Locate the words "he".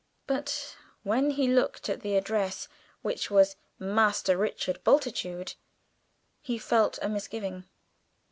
1.29-1.47, 6.41-6.57